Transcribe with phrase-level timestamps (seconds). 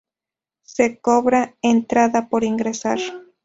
[0.63, 2.97] Se cobra entrada por ingresar.